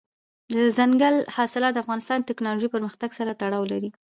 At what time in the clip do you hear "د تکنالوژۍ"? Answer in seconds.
2.19-2.67